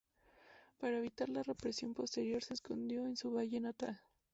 Para 0.79 0.97
evitar 0.97 1.29
la 1.29 1.43
represión 1.43 1.93
posterior 1.93 2.41
se 2.43 2.55
escondió 2.55 3.05
en 3.05 3.15
su 3.15 3.29
valle 3.29 3.59
natal. 3.59 4.01